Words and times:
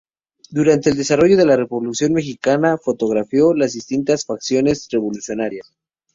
Durante 0.49 0.89
el 0.89 0.97
desarrollo 0.97 1.37
de 1.37 1.45
la 1.45 1.55
Revolución 1.55 2.13
Mexicana 2.13 2.79
fotografió 2.79 3.53
las 3.53 3.73
distintas 3.73 4.25
facciones 4.25 4.87
revolucionarias. 4.89 5.75